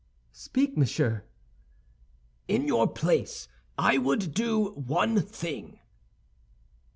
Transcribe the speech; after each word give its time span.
"Speak, 0.33 0.75
monsieur." 0.75 1.25
"In 2.47 2.65
your 2.65 2.87
place, 2.87 3.47
I 3.77 3.99
would 3.99 4.33
do 4.33 4.71
one 4.71 5.21
thing." 5.21 5.77